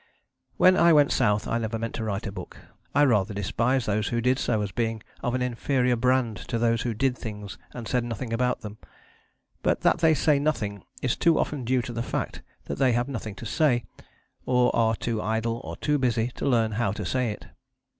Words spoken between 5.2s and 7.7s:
of an inferior brand to those who did things